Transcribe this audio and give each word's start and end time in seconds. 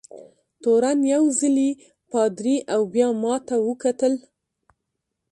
تورن 0.61 0.99
یو 1.13 1.23
ځلي 1.39 1.69
پادري 2.11 2.57
او 2.73 2.81
بیا 2.93 3.07
ما 3.21 3.35
ته 3.47 3.55
وکتل. 3.67 4.13